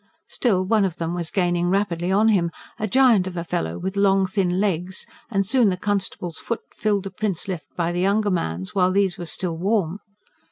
[0.27, 3.95] Still, one of them was gaining rapidly on him, a giant of a fellow with
[3.95, 8.23] long thin legs; and soon the constable's foot filled the prints left by the young
[8.33, 9.99] man's, while these were still warm.